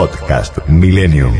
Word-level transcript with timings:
Podcast 0.00 0.66
Millennium. 0.66 1.34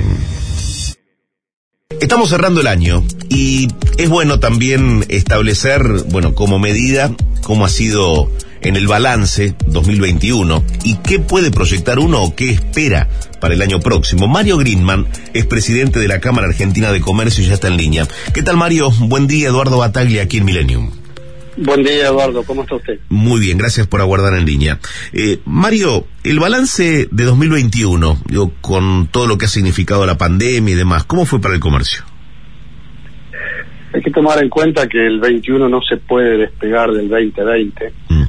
Estamos 1.99 2.29
cerrando 2.29 2.61
el 2.61 2.67
año 2.67 3.03
y 3.31 3.69
es 3.97 4.11
bueno 4.11 4.39
también 4.39 5.07
establecer, 5.09 5.83
bueno, 6.11 6.35
como 6.35 6.59
medida, 6.59 7.11
cómo 7.43 7.65
ha 7.65 7.71
sido 7.71 8.31
en 8.61 8.77
el 8.77 8.87
balance 8.87 9.55
2021 9.65 10.63
y 10.85 10.97
qué 10.97 11.21
puede 11.21 11.51
proyectar 11.51 11.99
uno 11.99 12.23
o 12.23 12.37
qué 12.37 12.51
espera 12.51 13.09
para 13.41 13.55
el 13.55 13.63
año 13.63 13.81
próximo. 13.81 14.29
Mario 14.29 14.59
Greenman 14.59 15.09
es 15.33 15.47
presidente 15.47 15.99
de 15.99 16.09
la 16.09 16.21
Cámara 16.21 16.49
Argentina 16.49 16.93
de 16.93 17.01
Comercio 17.01 17.43
y 17.43 17.47
ya 17.47 17.55
está 17.55 17.69
en 17.69 17.79
línea. 17.79 18.07
¿Qué 18.35 18.43
tal 18.43 18.59
Mario? 18.59 18.91
Buen 18.91 19.27
día, 19.27 19.49
Eduardo 19.49 19.79
Bataglia 19.79 20.25
aquí 20.25 20.37
en 20.37 20.45
Millennium. 20.45 21.00
Buen 21.57 21.83
día, 21.83 22.07
Eduardo. 22.07 22.43
¿Cómo 22.45 22.63
está 22.63 22.77
usted? 22.77 23.01
Muy 23.09 23.41
bien, 23.41 23.59
gracias 23.59 23.87
por 23.87 24.01
aguardar 24.01 24.35
en 24.35 24.47
línea. 24.47 24.79
Eh, 25.13 25.41
Mario, 25.45 26.07
el 26.25 26.39
balance 26.39 27.09
de 27.11 27.25
2021, 27.25 28.19
yo, 28.27 28.53
con 28.61 29.09
todo 29.09 29.27
lo 29.27 29.37
que 29.37 29.47
ha 29.47 29.49
significado 29.49 30.07
la 30.07 30.17
pandemia 30.17 30.75
y 30.75 30.79
demás, 30.79 31.05
¿cómo 31.05 31.27
fue 31.27 31.41
para 31.41 31.55
el 31.55 31.61
comercio? 31.61 32.05
Hay 33.93 34.03
que 34.03 34.11
tomar 34.11 34.43
en 34.43 34.49
cuenta 34.49 34.87
que 34.87 35.05
el 35.05 35.19
21 35.19 35.69
no 35.69 35.81
se 35.83 35.97
puede 35.97 36.39
despegar 36.39 36.93
del 36.93 37.09
2020. 37.09 37.93
Mm. 38.09 38.23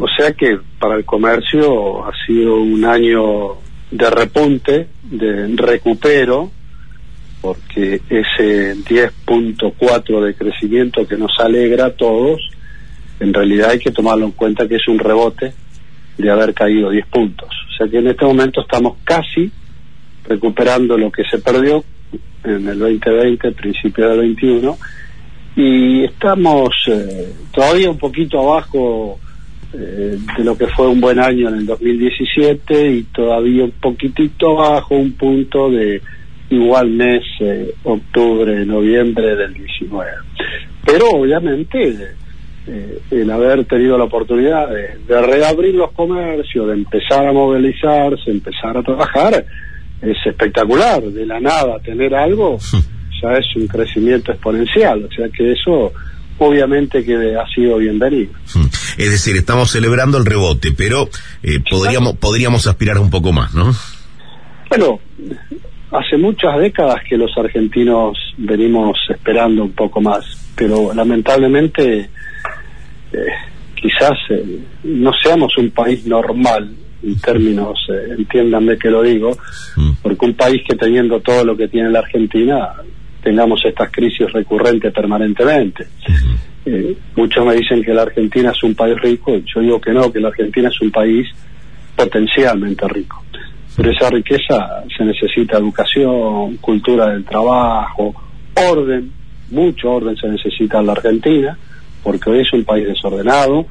O 0.00 0.06
sea 0.16 0.32
que 0.32 0.58
para 0.78 0.96
el 0.96 1.04
comercio 1.04 2.06
ha 2.06 2.12
sido 2.26 2.56
un 2.56 2.84
año 2.84 3.56
de 3.90 4.10
repunte, 4.10 4.88
de 5.02 5.48
recupero, 5.56 6.50
porque 7.40 8.00
ese 8.08 8.74
10.4 8.76 10.20
de 10.24 10.34
crecimiento 10.34 11.06
que 11.06 11.16
nos 11.16 11.32
alegra 11.38 11.86
a 11.86 11.90
todos, 11.90 12.40
en 13.20 13.32
realidad 13.32 13.70
hay 13.70 13.78
que 13.78 13.90
tomarlo 13.90 14.26
en 14.26 14.32
cuenta 14.32 14.66
que 14.66 14.76
es 14.76 14.88
un 14.88 14.98
rebote 14.98 15.52
de 16.16 16.30
haber 16.30 16.52
caído 16.54 16.90
10 16.90 17.06
puntos. 17.06 17.48
O 17.48 17.76
sea 17.76 17.88
que 17.88 17.98
en 17.98 18.08
este 18.08 18.24
momento 18.24 18.62
estamos 18.62 18.96
casi 19.04 19.50
recuperando 20.24 20.98
lo 20.98 21.10
que 21.10 21.24
se 21.24 21.38
perdió 21.38 21.84
en 22.44 22.68
el 22.68 22.78
2020, 22.78 23.52
principio 23.52 24.08
del 24.08 24.20
21, 24.20 24.78
y 25.56 26.04
estamos 26.04 26.70
eh, 26.86 27.32
todavía 27.52 27.90
un 27.90 27.98
poquito 27.98 28.40
abajo 28.40 29.18
eh, 29.72 30.16
de 30.36 30.44
lo 30.44 30.56
que 30.56 30.66
fue 30.68 30.86
un 30.88 31.00
buen 31.00 31.18
año 31.18 31.48
en 31.48 31.56
el 31.56 31.66
2017 31.66 32.92
y 32.92 33.02
todavía 33.04 33.64
un 33.64 33.72
poquitito 33.72 34.58
abajo, 34.58 34.94
un 34.94 35.12
punto 35.12 35.70
de 35.70 36.00
igual 36.50 36.90
mes, 36.90 37.22
eh, 37.40 37.74
octubre, 37.84 38.64
noviembre 38.64 39.36
del 39.36 39.54
19. 39.54 40.10
Pero 40.84 41.10
obviamente 41.10 42.16
eh, 42.66 43.00
el 43.10 43.30
haber 43.30 43.64
tenido 43.66 43.98
la 43.98 44.04
oportunidad 44.04 44.68
de, 44.68 45.20
reabrir 45.22 45.74
los 45.74 45.92
comercios, 45.92 46.68
de 46.68 46.74
empezar 46.74 47.26
a 47.26 47.32
movilizarse, 47.32 48.30
empezar 48.30 48.76
a 48.76 48.82
trabajar, 48.82 49.44
es 50.02 50.16
espectacular. 50.24 51.02
De 51.02 51.26
la 51.26 51.40
nada 51.40 51.78
tener 51.80 52.14
algo 52.14 52.58
ya 53.22 53.32
es 53.32 53.46
un 53.56 53.66
crecimiento 53.66 54.32
exponencial. 54.32 55.04
O 55.04 55.10
sea 55.10 55.28
que 55.28 55.52
eso 55.52 55.92
obviamente 56.38 57.04
que 57.04 57.36
ha 57.36 57.46
sido 57.54 57.78
bienvenido. 57.78 58.32
Es 58.98 59.12
decir, 59.12 59.36
estamos 59.36 59.70
celebrando 59.70 60.18
el 60.18 60.26
rebote, 60.26 60.72
pero 60.76 61.08
eh, 61.44 61.60
podríamos, 61.70 62.16
podríamos 62.16 62.66
aspirar 62.66 62.98
un 62.98 63.10
poco 63.10 63.32
más, 63.32 63.54
¿no? 63.54 63.72
Bueno, 64.70 64.98
hace 65.90 66.18
muchas 66.18 66.58
décadas 66.58 67.02
que 67.08 67.16
los 67.16 67.36
argentinos 67.36 68.16
venimos 68.36 68.98
esperando 69.08 69.64
un 69.64 69.72
poco 69.72 70.00
más, 70.00 70.24
pero 70.54 70.92
lamentablemente 70.92 72.10
eh, 73.12 73.26
quizás 73.74 74.18
eh, 74.30 74.60
no 74.84 75.12
seamos 75.12 75.56
un 75.56 75.70
país 75.70 76.06
normal 76.06 76.70
en 77.02 77.20
términos, 77.20 77.78
eh, 77.90 78.14
entiéndanme 78.18 78.76
que 78.76 78.90
lo 78.90 79.02
digo, 79.02 79.36
mm. 79.76 79.92
porque 80.02 80.26
un 80.26 80.34
país 80.34 80.62
que 80.68 80.76
teniendo 80.76 81.20
todo 81.20 81.44
lo 81.44 81.56
que 81.56 81.68
tiene 81.68 81.90
la 81.90 82.00
Argentina, 82.00 82.70
tengamos 83.22 83.64
estas 83.64 83.90
crisis 83.90 84.30
recurrentes 84.32 84.92
permanentemente. 84.92 85.86
muchos 87.16 87.46
me 87.46 87.54
dicen 87.54 87.82
que 87.82 87.94
la 87.94 88.02
Argentina 88.02 88.50
es 88.50 88.62
un 88.62 88.74
país 88.74 89.00
rico, 89.00 89.36
yo 89.38 89.60
digo 89.60 89.80
que 89.80 89.92
no, 89.92 90.12
que 90.12 90.20
la 90.20 90.28
Argentina 90.28 90.68
es 90.68 90.80
un 90.82 90.90
país 90.90 91.26
potencialmente 91.96 92.86
rico 92.88 93.24
pero 93.78 93.92
esa 93.92 94.10
riqueza 94.10 94.82
se 94.96 95.04
necesita 95.04 95.56
educación, 95.56 96.56
cultura 96.56 97.10
del 97.10 97.24
trabajo, 97.24 98.12
orden, 98.72 99.12
mucho 99.52 99.92
orden 99.92 100.16
se 100.16 100.26
necesita 100.26 100.80
en 100.80 100.86
la 100.86 100.92
Argentina, 100.94 101.56
porque 102.02 102.28
hoy 102.28 102.40
es 102.40 102.52
un 102.52 102.64
país 102.64 102.88
desordenado, 102.88 103.66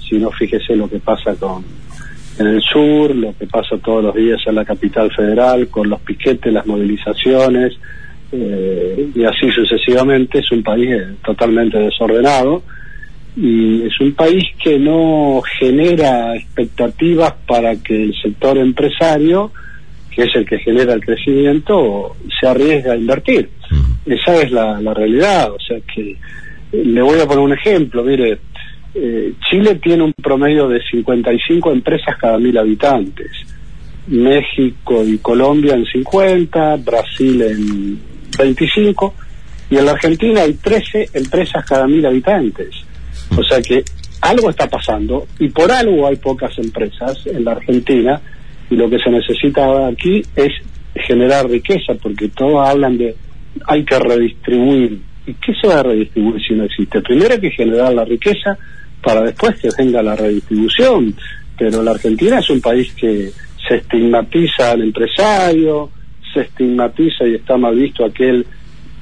si 0.00 0.18
no 0.18 0.32
fíjese 0.32 0.74
lo 0.74 0.90
que 0.90 0.98
pasa 0.98 1.36
con 1.36 1.64
en 2.40 2.46
el 2.48 2.60
sur, 2.60 3.14
lo 3.14 3.38
que 3.38 3.46
pasa 3.46 3.76
todos 3.78 4.02
los 4.02 4.16
días 4.16 4.40
en 4.46 4.56
la 4.56 4.64
capital 4.64 5.12
federal, 5.12 5.68
con 5.68 5.88
los 5.88 6.00
piquetes, 6.00 6.52
las 6.52 6.66
movilizaciones, 6.66 7.78
eh, 8.32 9.10
y 9.14 9.24
así 9.24 9.48
sucesivamente, 9.52 10.40
es 10.40 10.50
un 10.50 10.64
país 10.64 10.90
eh, 10.90 11.06
totalmente 11.24 11.78
desordenado 11.78 12.64
es 13.36 14.00
un 14.00 14.12
país 14.12 14.44
que 14.62 14.78
no 14.78 15.40
genera 15.58 16.36
expectativas 16.36 17.32
para 17.46 17.76
que 17.76 18.04
el 18.04 18.14
sector 18.20 18.58
empresario, 18.58 19.52
que 20.10 20.24
es 20.24 20.30
el 20.34 20.44
que 20.44 20.58
genera 20.58 20.92
el 20.92 21.00
crecimiento, 21.00 22.14
se 22.38 22.46
arriesgue 22.46 22.90
a 22.90 22.96
invertir. 22.96 23.48
Esa 24.04 24.42
es 24.42 24.50
la, 24.52 24.78
realidad. 24.94 25.50
O 25.50 25.58
sea 25.58 25.78
que 25.94 26.10
eh, 26.10 26.16
le 26.72 27.00
voy 27.00 27.20
a 27.20 27.26
poner 27.26 27.44
un 27.44 27.52
ejemplo. 27.54 28.04
Mire, 28.04 28.38
eh, 28.94 29.32
Chile 29.48 29.76
tiene 29.76 30.02
un 30.02 30.12
promedio 30.12 30.68
de 30.68 30.82
55 30.90 31.72
empresas 31.72 32.16
cada 32.18 32.38
mil 32.38 32.56
habitantes. 32.58 33.30
México 34.08 35.04
y 35.06 35.18
Colombia 35.18 35.74
en 35.74 35.86
50, 35.86 36.76
Brasil 36.76 37.42
en 37.42 38.00
25 38.36 39.14
y 39.70 39.78
en 39.78 39.86
la 39.86 39.92
Argentina 39.92 40.42
hay 40.42 40.54
13 40.54 41.10
empresas 41.14 41.64
cada 41.64 41.86
mil 41.86 42.04
habitantes. 42.04 42.84
O 43.36 43.42
sea 43.42 43.60
que 43.62 43.82
algo 44.20 44.50
está 44.50 44.68
pasando 44.68 45.26
y 45.38 45.48
por 45.48 45.70
algo 45.70 46.06
hay 46.06 46.16
pocas 46.16 46.56
empresas 46.58 47.26
en 47.26 47.44
la 47.44 47.52
Argentina 47.52 48.20
y 48.70 48.76
lo 48.76 48.88
que 48.88 48.98
se 48.98 49.10
necesita 49.10 49.88
aquí 49.88 50.22
es 50.36 50.52
generar 50.94 51.48
riqueza 51.48 51.94
porque 52.00 52.28
todos 52.28 52.68
hablan 52.68 52.98
de 52.98 53.14
hay 53.66 53.84
que 53.84 53.98
redistribuir. 53.98 55.00
¿Y 55.26 55.34
qué 55.34 55.52
se 55.60 55.68
va 55.68 55.80
a 55.80 55.82
redistribuir 55.82 56.42
si 56.46 56.54
no 56.54 56.64
existe? 56.64 57.00
Primero 57.00 57.34
hay 57.34 57.40
que 57.40 57.50
generar 57.50 57.92
la 57.92 58.04
riqueza 58.04 58.56
para 59.02 59.22
después 59.22 59.58
que 59.60 59.68
venga 59.76 60.02
la 60.02 60.16
redistribución. 60.16 61.14
Pero 61.58 61.82
la 61.82 61.92
Argentina 61.92 62.38
es 62.38 62.50
un 62.50 62.60
país 62.60 62.92
que 62.94 63.30
se 63.68 63.76
estigmatiza 63.76 64.72
al 64.72 64.82
empresario, 64.82 65.90
se 66.32 66.40
estigmatiza 66.42 67.26
y 67.26 67.34
está 67.34 67.56
mal 67.56 67.76
visto 67.76 68.04
aquel 68.04 68.46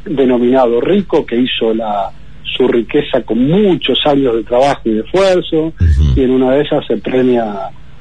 denominado 0.04 0.80
rico 0.80 1.24
que 1.24 1.36
hizo 1.36 1.72
la, 1.72 2.10
su 2.60 2.68
riqueza 2.68 3.22
con 3.24 3.48
muchos 3.48 3.98
años 4.04 4.36
de 4.36 4.44
trabajo 4.44 4.82
y 4.84 4.90
de 4.90 5.00
esfuerzo, 5.00 5.72
y 6.14 6.20
en 6.20 6.30
una 6.30 6.52
de 6.52 6.62
esas 6.62 6.86
se 6.86 6.98
premia 6.98 7.44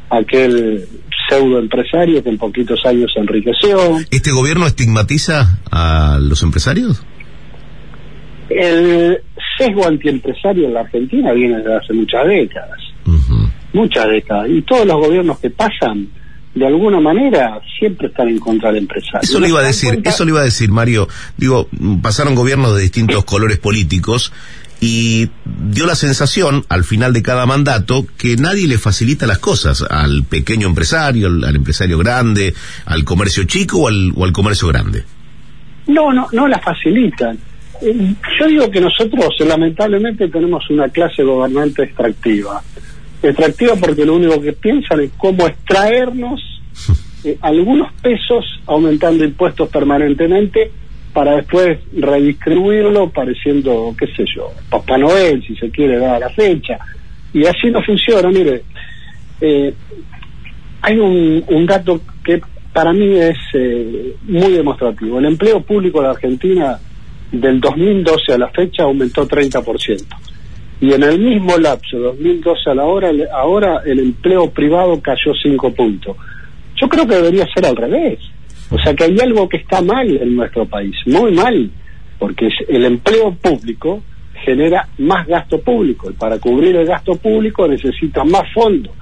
a 0.09 0.17
aquel 0.17 0.83
pseudo 1.29 1.59
empresario 1.59 2.21
que 2.21 2.29
en 2.29 2.37
poquitos 2.37 2.79
años 2.85 3.09
se 3.13 3.21
enriqueció. 3.21 3.77
¿Este 4.11 4.31
gobierno 4.31 4.65
estigmatiza 4.65 5.59
a 5.71 6.19
los 6.21 6.43
empresarios? 6.43 7.05
El 8.49 9.21
sesgo 9.57 9.87
antiempresario 9.87 10.67
en 10.67 10.73
la 10.73 10.81
Argentina 10.81 11.31
viene 11.31 11.57
desde 11.57 11.75
hace 11.77 11.93
muchas 11.93 12.27
décadas, 12.27 12.79
muchas 13.71 14.07
décadas, 14.09 14.49
y 14.49 14.61
todos 14.63 14.85
los 14.85 14.97
gobiernos 14.97 15.39
que 15.39 15.51
pasan 15.51 16.07
de 16.55 16.65
alguna 16.65 16.99
manera 16.99 17.61
siempre 17.77 18.07
están 18.07 18.27
en 18.27 18.39
contra 18.39 18.69
del 18.69 18.83
empresario. 18.83 19.19
Eso 19.21 19.39
le 19.39 19.49
iba 19.49 19.59
a 19.59 19.63
decir, 19.63 20.01
eso 20.03 20.25
le 20.25 20.31
iba 20.31 20.41
a 20.41 20.43
decir, 20.43 20.69
Mario. 20.69 21.07
Digo, 21.37 21.69
pasaron 22.01 22.35
gobiernos 22.35 22.75
de 22.75 22.81
distintos 22.81 23.23
colores 23.25 23.59
políticos 23.59 24.33
y 24.81 25.29
dio 25.45 25.85
la 25.85 25.95
sensación 25.95 26.63
al 26.69 26.83
final 26.83 27.13
de 27.13 27.21
cada 27.21 27.45
mandato 27.45 28.05
que 28.17 28.35
nadie 28.37 28.67
le 28.67 28.77
facilita 28.77 29.27
las 29.27 29.39
cosas 29.39 29.85
al 29.89 30.23
pequeño 30.23 30.67
empresario, 30.67 31.27
al, 31.27 31.55
empresario 31.55 31.97
grande, 31.97 32.53
al 32.85 33.03
comercio 33.03 33.43
chico 33.43 33.79
o 33.79 33.87
al, 33.87 34.13
o 34.15 34.23
al 34.23 34.31
comercio 34.31 34.69
grande. 34.69 35.03
No, 35.87 36.13
no, 36.13 36.27
no 36.31 36.47
la 36.47 36.59
facilitan. 36.59 37.37
Eh, 37.81 38.13
yo 38.39 38.47
digo 38.47 38.71
que 38.71 38.81
nosotros 38.81 39.33
lamentablemente 39.39 40.27
tenemos 40.29 40.69
una 40.69 40.89
clase 40.89 41.23
gobernante 41.23 41.83
extractiva 41.83 42.61
extractiva 43.21 43.75
porque 43.75 44.05
lo 44.05 44.15
único 44.15 44.41
que 44.41 44.53
piensan 44.53 45.01
es 45.01 45.11
cómo 45.17 45.47
extraernos 45.47 46.41
eh, 47.23 47.37
algunos 47.41 47.91
pesos 48.01 48.45
aumentando 48.65 49.23
impuestos 49.23 49.69
permanentemente 49.69 50.71
para 51.13 51.35
después 51.35 51.79
redistribuirlo 51.93 53.09
pareciendo, 53.09 53.93
qué 53.97 54.07
sé 54.15 54.25
yo, 54.35 54.51
Papá 54.69 54.97
Noel, 54.97 55.43
si 55.45 55.55
se 55.55 55.69
quiere 55.69 55.97
dar 55.97 56.19
la 56.19 56.29
fecha. 56.29 56.77
Y 57.33 57.45
así 57.45 57.69
no 57.71 57.81
funciona, 57.83 58.29
mire. 58.29 58.63
Eh, 59.41 59.73
hay 60.81 60.97
un, 60.97 61.43
un 61.47 61.65
dato 61.65 62.01
que 62.23 62.41
para 62.73 62.93
mí 62.93 63.17
es 63.17 63.37
eh, 63.53 64.15
muy 64.23 64.51
demostrativo. 64.53 65.19
El 65.19 65.25
empleo 65.25 65.61
público 65.61 65.99
en 65.99 66.03
la 66.05 66.11
Argentina 66.11 66.79
del 67.31 67.59
2012 67.59 68.33
a 68.33 68.37
la 68.37 68.49
fecha 68.49 68.83
aumentó 68.83 69.27
30%. 69.27 70.05
Y 70.81 70.93
en 70.93 71.03
el 71.03 71.19
mismo 71.19 71.57
lapso, 71.57 71.97
2012 71.99 72.69
a 72.69 72.75
la 72.75 72.85
hora, 72.85 73.11
ahora 73.33 73.81
el 73.85 73.99
empleo 73.99 74.49
privado 74.49 75.01
cayó 75.01 75.33
5 75.41 75.73
puntos. 75.73 76.15
Yo 76.79 76.87
creo 76.87 77.05
que 77.05 77.15
debería 77.15 77.45
ser 77.53 77.65
al 77.65 77.75
revés. 77.75 78.19
O 78.71 78.77
sea 78.79 78.93
que 78.93 79.03
hay 79.05 79.17
algo 79.19 79.49
que 79.49 79.57
está 79.57 79.81
mal 79.81 80.07
en 80.07 80.35
nuestro 80.35 80.65
país, 80.65 80.95
muy 81.05 81.31
mal, 81.33 81.69
porque 82.17 82.49
el 82.67 82.85
empleo 82.85 83.33
público 83.33 84.03
genera 84.45 84.87
más 84.99 85.27
gasto 85.27 85.59
público 85.59 86.09
y 86.09 86.13
para 86.13 86.39
cubrir 86.39 86.75
el 86.75 86.85
gasto 86.85 87.15
público 87.15 87.67
necesita 87.67 88.23
más 88.23 88.43
fondos. 88.53 88.93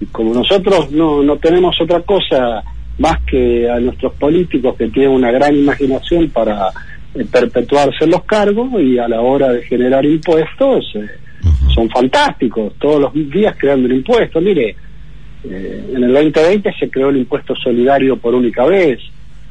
Y 0.00 0.06
como 0.06 0.34
nosotros 0.34 0.90
no, 0.92 1.22
no 1.22 1.36
tenemos 1.38 1.80
otra 1.80 2.00
cosa 2.00 2.62
más 2.98 3.18
que 3.24 3.68
a 3.68 3.80
nuestros 3.80 4.12
políticos 4.14 4.76
que 4.76 4.88
tienen 4.88 5.10
una 5.10 5.32
gran 5.32 5.56
imaginación 5.56 6.30
para 6.30 6.68
eh, 7.14 7.24
perpetuarse 7.30 8.06
los 8.06 8.24
cargos 8.24 8.70
y 8.80 8.98
a 8.98 9.08
la 9.08 9.20
hora 9.20 9.50
de 9.50 9.62
generar 9.62 10.04
impuestos 10.04 10.84
eh, 10.94 11.08
son 11.74 11.90
fantásticos, 11.90 12.74
todos 12.78 13.00
los 13.00 13.12
días 13.30 13.56
creando 13.58 13.86
un 13.86 13.94
impuesto. 13.96 14.40
Mire, 14.40 14.76
eh, 15.44 15.84
en 15.94 16.04
el 16.04 16.12
2020 16.12 16.72
se 16.78 16.90
creó 16.90 17.10
el 17.10 17.18
impuesto 17.18 17.54
solidario 17.56 18.16
por 18.16 18.34
única 18.34 18.64
vez. 18.64 19.00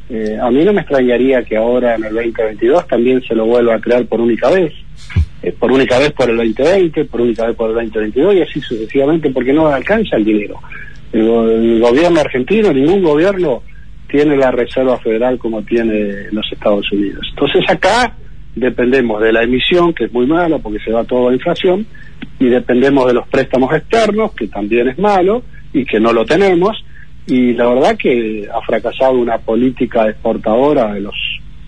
Eh, 0.10 0.38
a 0.42 0.50
mí 0.50 0.64
no 0.64 0.74
me 0.74 0.82
extrañaría 0.82 1.44
que 1.44 1.58
ahora 1.58 1.96
en 1.96 2.06
el 2.06 2.14
2022 2.14 2.88
también 2.88 3.22
se 3.22 3.36
lo 3.36 3.46
vuelva 3.46 3.76
a 3.76 3.80
crear 3.80 4.06
por 4.06 4.20
única 4.20 4.50
vez. 4.50 4.74
Eh, 5.42 5.52
por 5.52 5.72
única 5.72 6.00
vez 6.00 6.12
por 6.12 6.30
el 6.30 6.38
2020, 6.38 7.06
por 7.06 7.22
única 7.22 7.46
vez 7.46 7.56
por 7.56 7.70
el 7.70 7.76
2022 7.76 8.36
y 8.36 8.42
así 8.42 8.62
sucesivamente 8.62 9.30
porque 9.30 9.54
no 9.54 9.68
alcanza 9.68 10.18
el 10.18 10.26
dinero. 10.26 10.60
El, 11.12 11.80
gobierno 11.80 12.22
argentino, 12.22 12.74
ningún 12.74 13.04
gobierno 13.04 13.62
tiene 14.08 14.36
la 14.36 14.52
Reserva 14.52 14.98
Federal 15.00 15.38
como 15.38 15.62
tiene 15.64 16.32
los 16.32 16.46
Estados 16.52 16.92
Unidos. 16.92 17.26
Entonces 17.32 17.64
acá 17.70 18.14
dependemos 18.56 19.22
de 19.22 19.34
la 19.34 19.44
emisión, 19.44 19.94
que 19.94 20.06
es 20.06 20.14
muy 20.14 20.26
mala 20.26 20.60
porque 20.60 20.80
se 20.80 20.92
va 20.92 21.04
todo 21.04 21.30
a 21.30 21.34
inflación, 21.34 21.86
y 22.44 22.50
dependemos 22.50 23.08
de 23.08 23.14
los 23.14 23.28
préstamos 23.28 23.74
externos, 23.74 24.34
que 24.34 24.48
también 24.48 24.90
es 24.90 25.00
malo, 25.00 25.44
y 25.72 25.86
que 25.86 26.00
no 26.00 26.14
lo 26.14 26.26
tenemos 26.26 26.84
y 27.26 27.54
la 27.54 27.68
verdad 27.68 27.98
que 27.98 28.48
ha 28.54 28.62
fracasado 28.62 29.14
una 29.14 29.38
política 29.38 30.10
exportadora 30.10 30.94
de 30.94 31.02
los 31.02 31.16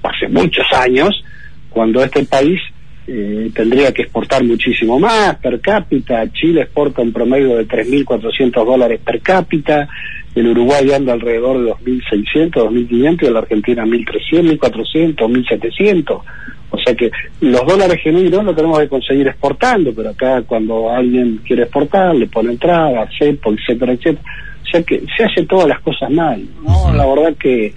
hace 0.04 0.28
muchos 0.28 0.66
años 0.74 1.24
cuando 1.70 2.04
este 2.04 2.24
país 2.26 2.60
eh, 3.08 3.50
tendría 3.54 3.94
que 3.94 4.04
exportar 4.04 4.44
muchísimo 4.44 5.00
más 5.00 5.36
per 5.38 5.60
cápita. 5.62 6.32
Chile 6.32 6.62
exporta 6.62 7.02
un 7.02 7.14
promedio 7.14 7.58
de 7.58 7.68
3.400 7.68 8.66
dólares 8.66 9.00
per 9.04 9.22
cápita, 9.22 9.88
el 10.36 10.48
Uruguay 10.48 10.92
anda 10.92 11.14
alrededor 11.14 11.64
de 11.64 11.72
2.600, 11.72 12.52
2.500 12.52 13.24
y 13.24 13.32
la 13.32 13.40
Argentina 13.40 13.86
1.300, 13.86 14.60
1.400, 14.60 15.16
1.700. 15.16 16.22
O 16.70 16.78
sea 16.78 16.94
que 16.96 17.10
los 17.42 17.66
dólares 17.66 18.02
genuinos 18.02 18.44
lo 18.44 18.56
tenemos 18.56 18.80
que 18.80 18.88
conseguir 18.88 19.28
exportando, 19.28 19.94
pero 19.96 20.10
acá 20.10 20.42
cuando 20.42 20.90
alguien 20.90 21.40
quiere 21.46 21.64
exportar 21.64 22.16
le 22.16 22.28
pone 22.28 22.52
entrada, 22.52 23.08
cepo, 23.18 23.54
etcétera, 23.54 23.94
etcétera. 23.94 24.22
O 24.64 24.68
sea 24.68 24.84
que 24.84 25.04
se 25.16 25.24
hacen 25.24 25.48
todas 25.48 25.68
las 25.68 25.80
cosas 25.82 26.10
mal. 26.10 26.44
¿no? 26.64 26.94
La 26.94 27.06
verdad 27.06 27.36
que 27.40 27.74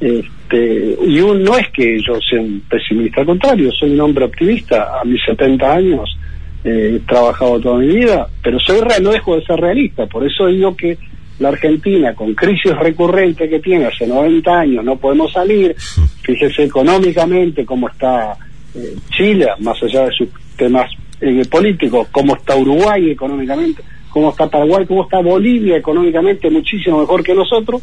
este, 0.00 0.96
y 1.06 1.20
un, 1.20 1.42
no 1.42 1.56
es 1.58 1.68
que 1.70 1.98
yo 2.00 2.18
sea 2.20 2.40
un 2.40 2.62
pesimista, 2.68 3.20
al 3.20 3.26
contrario, 3.26 3.70
soy 3.72 3.92
un 3.92 4.00
hombre 4.00 4.24
optimista. 4.24 4.98
A 5.00 5.04
mis 5.04 5.22
70 5.24 5.72
años 5.72 6.18
eh, 6.64 6.96
he 6.96 7.00
trabajado 7.00 7.60
toda 7.60 7.78
mi 7.78 7.88
vida, 7.88 8.26
pero 8.42 8.58
soy 8.58 8.80
real, 8.80 9.02
no 9.02 9.10
dejo 9.10 9.36
de 9.36 9.44
ser 9.44 9.60
realista. 9.60 10.06
Por 10.06 10.26
eso 10.26 10.46
digo 10.46 10.74
que 10.74 10.96
la 11.40 11.48
Argentina, 11.48 12.14
con 12.14 12.34
crisis 12.34 12.76
recurrente 12.76 13.48
que 13.48 13.58
tiene 13.60 13.86
hace 13.86 14.06
90 14.06 14.60
años, 14.60 14.84
no 14.84 14.96
podemos 14.96 15.32
salir. 15.32 15.74
Fíjese 16.22 16.64
económicamente 16.64 17.64
cómo 17.64 17.88
está 17.88 18.36
eh, 18.74 18.94
Chile, 19.10 19.48
más 19.58 19.82
allá 19.82 20.04
de 20.04 20.12
sus 20.12 20.28
temas 20.56 20.90
eh, 21.20 21.42
políticos, 21.50 22.08
cómo 22.12 22.36
está 22.36 22.54
Uruguay 22.54 23.10
económicamente, 23.10 23.82
cómo 24.10 24.30
está 24.30 24.48
Paraguay, 24.48 24.84
cómo 24.86 25.04
está 25.04 25.20
Bolivia 25.20 25.78
económicamente, 25.78 26.50
muchísimo 26.50 27.00
mejor 27.00 27.22
que 27.24 27.34
nosotros. 27.34 27.82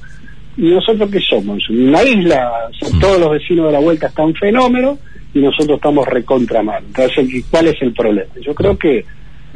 ¿Y 0.56 0.69
nosotros 0.69 1.09
qué 1.12 1.19
somos? 1.19 1.69
Una 1.69 2.04
isla, 2.04 2.69
todos 3.00 3.19
los 3.19 3.31
vecinos 3.31 3.68
de 3.68 3.74
la 3.74 3.80
vuelta 3.80 4.07
están 4.07 4.33
fenómenos 4.33 4.98
y 5.33 5.39
nosotros 5.39 5.77
estamos 5.77 6.07
recontra 6.07 6.63
mal. 6.63 6.83
Entonces, 6.83 7.45
¿cuál 7.51 7.68
es 7.68 7.81
el 7.81 7.94
problema? 7.94 8.31
Yo 8.42 8.56
creo 8.56 8.75
que 8.75 9.06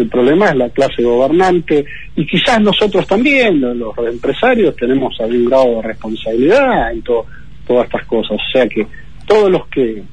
el 0.02 0.10
problema 0.10 0.50
es 0.50 0.56
la 0.56 0.70
clase 0.70 1.04
gobernante 1.04 1.86
y 2.16 2.26
quizás 2.26 2.60
nosotros 2.62 3.06
también, 3.08 3.62
los, 3.62 3.98
empresarios, 3.98 4.76
tenemos 4.76 5.16
algún 5.20 5.46
grado 5.46 5.76
de 5.78 5.82
responsabilidad 5.84 6.92
en 6.92 7.02
todas 7.02 7.86
estas 7.86 8.06
cosas. 8.06 8.32
O 8.32 8.52
sea 8.52 8.68
que 8.68 8.86
todos 9.26 9.50
los 9.52 9.68
que 9.68 10.04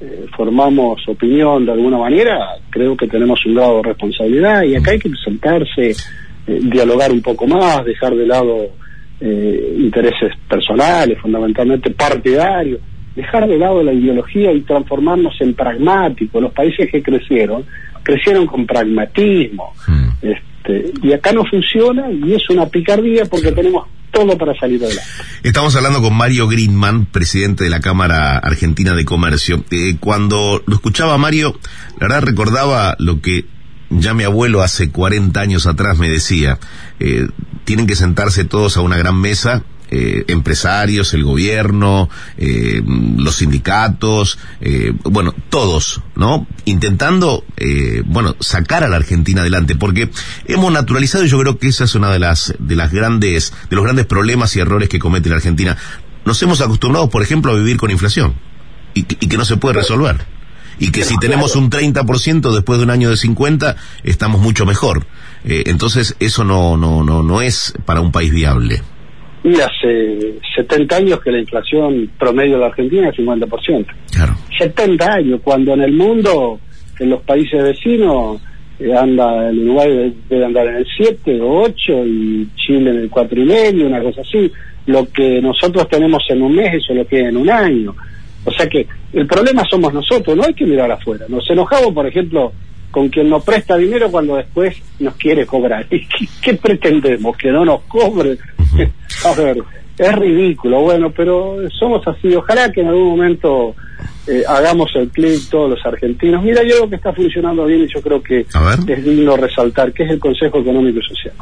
eh, 0.00 0.26
formamos 0.36 1.00
opinión 1.08 1.66
de 1.66 1.72
alguna 1.72 1.98
manera, 1.98 2.38
creo 2.70 2.96
que 2.96 3.08
tenemos 3.08 3.44
un 3.46 3.54
grado 3.54 3.78
de 3.78 3.88
responsabilidad 3.88 4.62
y 4.62 4.76
acá 4.76 4.92
hay 4.92 4.98
que 4.98 5.10
sentarse, 5.24 5.90
eh, 5.90 5.96
dialogar 6.46 7.10
un 7.10 7.22
poco 7.22 7.46
más, 7.46 7.84
dejar 7.84 8.14
de 8.14 8.26
lado 8.26 8.68
eh, 9.20 9.74
intereses 9.78 10.32
personales, 10.48 11.18
fundamentalmente 11.18 11.90
partidarios, 11.90 12.80
dejar 13.16 13.48
de 13.48 13.58
lado 13.58 13.82
la 13.82 13.92
ideología 13.92 14.52
y 14.52 14.60
transformarnos 14.60 15.34
en 15.40 15.54
pragmáticos. 15.54 16.40
Los 16.40 16.52
países 16.52 16.88
que 16.90 17.02
crecieron 17.02 17.64
crecieron 18.02 18.46
con 18.46 18.66
pragmatismo. 18.66 19.74
Mm. 19.86 20.08
Este, 20.22 20.92
y 21.02 21.12
acá 21.12 21.32
no 21.32 21.44
funciona 21.44 22.10
y 22.10 22.34
es 22.34 22.48
una 22.50 22.66
picardía 22.66 23.24
porque 23.24 23.52
tenemos 23.52 23.86
todo 24.10 24.36
para 24.36 24.58
salir 24.58 24.82
adelante. 24.82 25.10
Estamos 25.42 25.76
hablando 25.76 26.02
con 26.02 26.14
Mario 26.16 26.48
Greenman, 26.48 27.06
presidente 27.06 27.64
de 27.64 27.70
la 27.70 27.80
Cámara 27.80 28.38
Argentina 28.38 28.94
de 28.94 29.04
Comercio. 29.04 29.64
Eh, 29.70 29.96
cuando 30.00 30.62
lo 30.66 30.74
escuchaba 30.74 31.18
Mario, 31.18 31.58
la 32.00 32.08
verdad 32.08 32.22
recordaba 32.22 32.96
lo 32.98 33.20
que 33.20 33.44
ya 33.90 34.14
mi 34.14 34.24
abuelo 34.24 34.62
hace 34.62 34.90
40 34.90 35.40
años 35.40 35.66
atrás 35.66 35.98
me 35.98 36.08
decía, 36.08 36.58
eh, 37.00 37.28
tienen 37.64 37.86
que 37.86 37.96
sentarse 37.96 38.44
todos 38.44 38.76
a 38.76 38.80
una 38.80 38.96
gran 38.98 39.20
mesa 39.20 39.64
eh, 39.90 40.24
empresarios, 40.28 41.14
el 41.14 41.24
gobierno, 41.24 42.10
eh, 42.36 42.82
los 42.84 43.36
sindicatos, 43.36 44.38
eh, 44.60 44.92
bueno, 45.04 45.34
todos, 45.48 46.02
¿no? 46.14 46.46
Intentando, 46.66 47.44
bueno, 48.04 48.36
sacar 48.38 48.84
a 48.84 48.88
la 48.88 48.96
Argentina 48.96 49.40
adelante, 49.40 49.76
porque 49.76 50.10
hemos 50.44 50.70
naturalizado, 50.72 51.24
y 51.24 51.28
yo 51.28 51.38
creo 51.38 51.58
que 51.58 51.68
esa 51.68 51.84
es 51.84 51.94
una 51.94 52.10
de 52.10 52.18
las, 52.18 52.54
de 52.58 52.76
las 52.76 52.92
grandes, 52.92 53.54
de 53.70 53.76
los 53.76 53.84
grandes 53.84 54.04
problemas 54.04 54.54
y 54.56 54.60
errores 54.60 54.90
que 54.90 54.98
comete 54.98 55.30
la 55.30 55.36
Argentina. 55.36 55.76
Nos 56.26 56.42
hemos 56.42 56.60
acostumbrado, 56.60 57.08
por 57.08 57.22
ejemplo, 57.22 57.52
a 57.52 57.56
vivir 57.56 57.78
con 57.78 57.90
inflación, 57.90 58.34
y, 58.92 59.00
y 59.00 59.26
que 59.26 59.38
no 59.38 59.46
se 59.46 59.56
puede 59.56 59.76
resolver. 59.76 60.26
Y 60.78 60.90
que 60.90 61.02
si 61.02 61.16
tenemos 61.16 61.56
un 61.56 61.70
30% 61.70 62.52
después 62.52 62.78
de 62.78 62.84
un 62.84 62.90
año 62.90 63.08
de 63.08 63.16
50, 63.16 63.76
estamos 64.04 64.40
mucho 64.40 64.66
mejor. 64.66 65.06
entonces, 65.44 66.14
eso 66.20 66.44
no, 66.44 66.76
no, 66.76 67.02
no, 67.02 67.22
no 67.22 67.40
es 67.40 67.72
para 67.86 68.00
un 68.02 68.12
país 68.12 68.30
viable. 68.30 68.82
Y 69.48 69.60
hace 69.60 70.34
70 70.56 70.96
años 70.96 71.20
que 71.20 71.30
la 71.30 71.38
inflación 71.38 72.10
promedio 72.18 72.54
de 72.54 72.60
la 72.60 72.66
Argentina 72.66 73.08
es 73.08 73.16
50%. 73.16 73.86
Claro. 74.12 74.34
70 74.58 75.12
años, 75.12 75.40
cuando 75.42 75.72
en 75.72 75.82
el 75.82 75.92
mundo, 75.92 76.60
en 76.98 77.10
los 77.10 77.22
países 77.22 77.62
vecinos, 77.62 78.40
eh, 78.78 78.94
anda 78.94 79.48
el 79.48 79.58
Uruguay 79.60 80.14
debe 80.28 80.44
andar 80.44 80.66
en 80.68 80.76
el 80.76 80.86
7 80.96 81.40
o 81.40 81.62
8 81.62 82.06
y 82.06 82.48
Chile 82.56 82.90
en 82.90 82.98
el 82.98 83.10
4 83.10 83.40
y 83.40 83.44
medio, 83.44 83.86
una 83.86 84.02
cosa 84.02 84.20
así. 84.20 84.52
Lo 84.86 85.06
que 85.10 85.40
nosotros 85.40 85.88
tenemos 85.88 86.22
en 86.28 86.42
un 86.42 86.54
mes, 86.54 86.74
eso 86.74 86.92
lo 86.94 87.04
tiene 87.04 87.30
en 87.30 87.36
un 87.38 87.50
año. 87.50 87.94
O 88.44 88.52
sea 88.52 88.68
que 88.68 88.86
el 89.12 89.26
problema 89.26 89.64
somos 89.68 89.92
nosotros, 89.92 90.36
no 90.36 90.44
hay 90.44 90.54
que 90.54 90.66
mirar 90.66 90.90
afuera. 90.90 91.26
Nos 91.28 91.48
enojamos, 91.50 91.92
por 91.92 92.06
ejemplo, 92.06 92.52
con 92.90 93.08
quien 93.08 93.28
nos 93.28 93.44
presta 93.44 93.76
dinero 93.76 94.10
cuando 94.10 94.36
después 94.36 94.76
nos 94.98 95.14
quiere 95.16 95.46
cobrar. 95.46 95.86
¿Y 95.90 96.06
qué, 96.40 96.54
pretendemos? 96.54 97.36
¿Que 97.36 97.50
no 97.50 97.64
nos 97.64 97.82
cobre? 97.82 98.38
a 99.24 99.34
ver, 99.34 99.58
es 99.98 100.14
ridículo, 100.14 100.80
bueno, 100.82 101.10
pero 101.10 101.56
somos 101.78 102.06
así. 102.06 102.34
Ojalá 102.34 102.70
que 102.70 102.82
en 102.82 102.88
algún 102.88 103.10
momento 103.10 103.74
eh, 104.26 104.42
hagamos 104.46 104.90
el 104.94 105.08
clic 105.08 105.48
todos 105.50 105.70
los 105.70 105.86
argentinos. 105.86 106.42
Mira, 106.42 106.62
yo 106.62 106.76
creo 106.76 106.90
que 106.90 106.96
está 106.96 107.12
funcionando 107.12 107.64
bien 107.64 107.82
y 107.82 107.88
yo 107.88 108.00
creo 108.00 108.22
que 108.22 108.40
es 108.40 109.04
digno 109.04 109.36
resaltar, 109.36 109.92
que 109.92 110.04
es 110.04 110.10
el 110.10 110.20
Consejo 110.20 110.60
Económico 110.60 111.00
y 111.00 111.02
Social. 111.02 111.34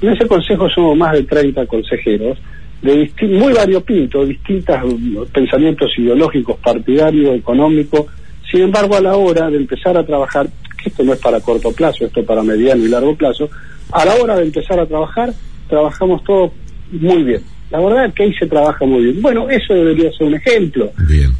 En 0.00 0.12
ese 0.12 0.26
consejo 0.26 0.68
somos 0.70 0.96
más 0.96 1.12
de 1.12 1.24
30 1.24 1.66
consejeros 1.66 2.38
de 2.82 3.12
muy 3.22 3.52
variopinto, 3.52 4.24
distintos 4.24 4.76
pensamientos 5.32 5.90
ideológicos, 5.98 6.56
partidarios, 6.58 7.36
económicos. 7.36 8.06
Sin 8.50 8.62
embargo, 8.62 8.96
a 8.96 9.00
la 9.00 9.16
hora 9.16 9.50
de 9.50 9.58
empezar 9.58 9.96
a 9.96 10.04
trabajar, 10.04 10.48
esto 10.84 11.04
no 11.04 11.12
es 11.12 11.20
para 11.20 11.40
corto 11.40 11.72
plazo, 11.72 12.06
esto 12.06 12.20
es 12.20 12.26
para 12.26 12.42
mediano 12.42 12.84
y 12.84 12.88
largo 12.88 13.14
plazo, 13.14 13.48
a 13.92 14.04
la 14.04 14.14
hora 14.14 14.36
de 14.36 14.44
empezar 14.44 14.80
a 14.80 14.86
trabajar, 14.86 15.32
trabajamos 15.68 16.24
todos 16.24 16.52
muy 16.92 17.22
bien. 17.24 17.42
la 17.70 17.80
verdad 17.80 18.06
es 18.06 18.14
que 18.14 18.22
ahí 18.24 18.34
se 18.34 18.46
trabaja 18.46 18.84
muy 18.84 19.04
bien. 19.04 19.22
Bueno, 19.22 19.48
eso 19.48 19.74
debería 19.74 20.10
ser 20.12 20.26
un 20.26 20.34
ejemplo 20.34 20.92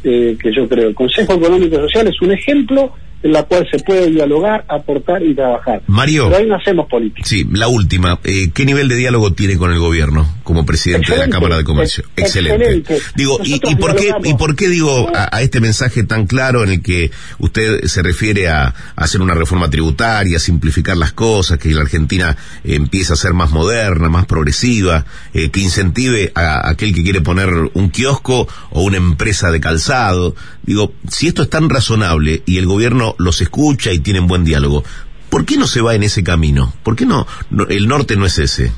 eh, 0.03 0.37
que 0.41 0.53
yo 0.53 0.67
creo. 0.67 0.89
El 0.89 0.95
Consejo 0.95 1.33
Económico 1.33 1.75
Social 1.77 2.07
es 2.07 2.21
un 2.21 2.31
ejemplo 2.31 2.93
en 3.23 3.31
la 3.33 3.43
cual 3.43 3.67
se 3.71 3.79
puede 3.79 4.09
dialogar, 4.09 4.65
aportar 4.67 5.21
y 5.23 5.35
trabajar. 5.35 5.81
Mario. 5.87 6.25
Pero 6.25 6.37
ahí 6.37 6.47
no 6.47 6.55
hacemos 6.55 6.87
política. 6.87 7.21
Sí, 7.27 7.47
la 7.51 7.67
última. 7.67 8.19
Eh, 8.23 8.49
¿Qué 8.53 8.65
nivel 8.65 8.87
de 8.87 8.95
diálogo 8.95 9.33
tiene 9.33 9.57
con 9.57 9.71
el 9.71 9.79
gobierno 9.79 10.27
como 10.43 10.65
presidente 10.65 11.11
de 11.11 11.19
la 11.19 11.29
Cámara 11.29 11.57
de 11.57 11.63
Comercio? 11.63 12.03
Excelente. 12.15 12.99
Digo, 13.15 13.39
y, 13.43 13.75
por 13.75 13.95
qué, 13.95 14.11
¿y 14.23 14.33
por 14.33 14.55
qué 14.55 14.69
digo 14.69 15.11
a, 15.13 15.41
este 15.41 15.61
mensaje 15.61 16.03
tan 16.03 16.25
claro 16.25 16.63
en 16.63 16.69
el 16.71 16.81
que 16.81 17.11
usted 17.39 17.83
se 17.83 18.01
refiere 18.01 18.49
a, 18.49 18.73
hacer 18.95 19.21
una 19.21 19.33
reforma 19.33 19.69
tributaria, 19.69 20.39
simplificar 20.39 20.97
las 20.97 21.13
cosas, 21.13 21.57
que 21.57 21.69
la 21.71 21.81
Argentina 21.81 22.35
empiece 22.63 23.13
a 23.13 23.15
ser 23.15 23.33
más 23.33 23.51
moderna, 23.51 24.09
más 24.09 24.25
progresiva, 24.25 25.05
eh, 25.33 25.49
que 25.49 25.59
incentive 25.59 26.31
a, 26.35 26.69
aquel 26.69 26.93
que 26.93 27.03
quiere 27.03 27.21
poner 27.21 27.49
un 27.73 27.89
kiosco 27.89 28.47
o 28.71 28.83
una 28.83 28.97
empresa 28.97 29.51
de 29.51 29.59
calzado? 29.59 30.35
Digo, 30.63 30.93
si 31.07 31.27
esto 31.27 31.43
es 31.43 31.49
tan 31.49 31.69
razonable 31.69 32.43
y 32.45 32.57
el 32.57 32.65
gobierno 32.65 33.10
los 33.17 33.41
escucha 33.41 33.91
y 33.91 33.99
tienen 33.99 34.27
buen 34.27 34.43
diálogo. 34.43 34.83
¿Por 35.29 35.45
qué 35.45 35.57
no 35.57 35.65
se 35.65 35.81
va 35.81 35.95
en 35.95 36.03
ese 36.03 36.23
camino? 36.23 36.73
¿Por 36.83 36.95
qué 36.95 37.05
no, 37.05 37.25
el 37.69 37.87
norte 37.87 38.15
no 38.17 38.25
es 38.25 38.37
ese? 38.37 38.71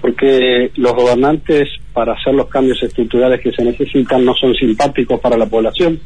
Porque 0.00 0.70
los 0.76 0.92
gobernantes, 0.94 1.68
para 1.92 2.12
hacer 2.12 2.34
los 2.34 2.46
cambios 2.48 2.80
estructurales 2.82 3.40
que 3.40 3.50
se 3.50 3.64
necesitan, 3.64 4.24
no 4.24 4.34
son 4.34 4.54
simpáticos 4.54 5.18
para 5.18 5.36
la 5.36 5.46
población. 5.46 5.98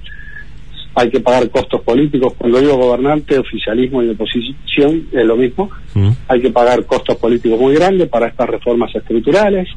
Hay 0.95 1.11
que 1.11 1.21
pagar 1.21 1.51
costos 1.51 1.83
políticos. 1.83 2.33
Cuando 2.39 2.59
digo 2.59 2.77
gobernante, 2.77 3.39
oficialismo 3.39 4.03
y 4.03 4.09
oposición 4.09 5.07
es 5.13 5.25
lo 5.27 5.37
mismo. 5.37 5.71
Mm. 5.95 6.11
Hay 6.29 6.41
que 6.41 6.51
pagar 6.51 6.87
costos 6.87 7.17
políticos 7.19 7.61
muy 7.61 7.75
grandes 7.75 8.09
para 8.09 8.29
estas 8.29 8.49
reformas 8.49 8.95
estructurales 8.95 9.69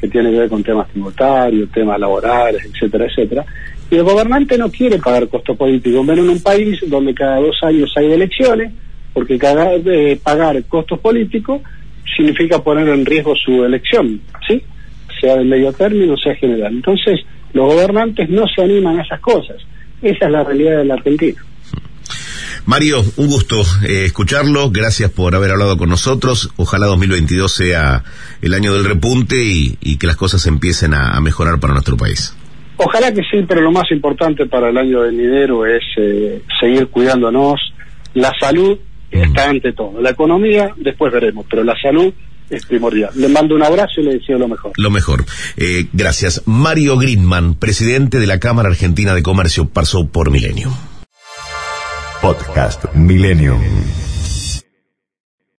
que 0.00 0.08
tienen 0.08 0.32
que 0.32 0.38
ver 0.38 0.48
con 0.48 0.62
temas 0.62 0.88
tributarios, 0.88 1.70
temas 1.70 1.98
laborales, 2.00 2.64
etcétera, 2.64 3.06
etcétera. 3.06 3.44
Y 3.90 3.96
el 3.96 4.04
gobernante 4.04 4.56
no 4.56 4.70
quiere 4.70 4.98
pagar 4.98 5.28
costo 5.28 5.56
político, 5.56 6.04
menos 6.04 6.24
en 6.24 6.30
un 6.30 6.42
país 6.42 6.78
donde 6.86 7.12
cada 7.12 7.40
dos 7.40 7.56
años 7.62 7.92
hay 7.96 8.12
elecciones, 8.12 8.72
porque 9.12 9.36
cada, 9.36 9.74
eh, 9.74 10.18
pagar 10.22 10.62
costos 10.64 11.00
políticos 11.00 11.60
significa 12.16 12.62
poner 12.62 12.88
en 12.88 13.04
riesgo 13.04 13.34
su 13.34 13.64
elección, 13.64 14.20
¿sí? 14.46 14.62
Sea 15.20 15.36
de 15.36 15.44
medio 15.44 15.72
término, 15.72 16.16
sea 16.16 16.36
general. 16.36 16.72
Entonces, 16.72 17.20
los 17.52 17.74
gobernantes 17.74 18.30
no 18.30 18.46
se 18.54 18.62
animan 18.62 19.00
a 19.00 19.02
esas 19.02 19.20
cosas. 19.20 19.56
Esa 20.00 20.26
es 20.26 20.30
la 20.30 20.44
realidad 20.44 20.78
de 20.78 20.84
la 20.84 20.94
Argentina. 20.94 21.44
Mario, 22.66 23.04
un 23.16 23.26
gusto 23.26 23.56
eh, 23.82 24.04
escucharlo. 24.04 24.70
Gracias 24.70 25.10
por 25.10 25.34
haber 25.34 25.50
hablado 25.50 25.76
con 25.76 25.88
nosotros. 25.88 26.50
Ojalá 26.56 26.86
2022 26.86 27.50
sea 27.50 28.04
el 28.40 28.54
año 28.54 28.72
del 28.72 28.84
repunte 28.84 29.42
y, 29.42 29.96
que 29.96 30.06
las 30.06 30.16
cosas 30.16 30.46
empiecen 30.46 30.94
a 30.94 31.20
mejorar 31.20 31.58
para 31.58 31.72
nuestro 31.72 31.96
país. 31.96 32.34
Ojalá 32.82 33.12
que 33.12 33.22
sí, 33.30 33.44
pero 33.46 33.60
lo 33.60 33.70
más 33.70 33.90
importante 33.90 34.46
para 34.46 34.70
el 34.70 34.78
año 34.78 35.00
venidero 35.00 35.66
es 35.66 35.82
eh, 35.98 36.42
seguir 36.58 36.88
cuidándonos. 36.88 37.60
La 38.14 38.32
salud 38.40 38.78
está 39.10 39.50
ante 39.50 39.72
todo. 39.72 40.00
La 40.00 40.10
economía, 40.10 40.72
después 40.76 41.12
veremos, 41.12 41.44
pero 41.48 41.62
la 41.62 41.74
salud 41.80 42.12
es 42.48 42.64
primordial. 42.64 43.10
Le 43.14 43.28
mando 43.28 43.54
un 43.54 43.62
abrazo 43.62 44.00
y 44.00 44.04
le 44.04 44.14
deseo 44.14 44.38
lo 44.38 44.48
mejor. 44.48 44.72
Lo 44.76 44.90
mejor. 44.90 45.26
Eh, 45.58 45.88
gracias. 45.92 46.42
Mario 46.46 46.96
Greenman, 46.96 47.54
presidente 47.54 48.18
de 48.18 48.26
la 48.26 48.40
Cámara 48.40 48.70
Argentina 48.70 49.14
de 49.14 49.22
Comercio, 49.22 49.68
pasó 49.68 50.08
por 50.08 50.30
Milenio. 50.30 50.70
Podcast 52.22 52.94
Millennium. 52.94 53.60